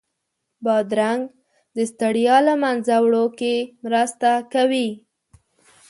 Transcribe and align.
بادرنګ 0.63 1.21
د 1.75 1.77
ستړیا 1.91 2.37
له 2.47 2.53
منځه 2.63 2.95
وړو 3.03 3.25
کې 3.39 3.53
مرسته 3.83 4.29
کوي. 4.53 4.89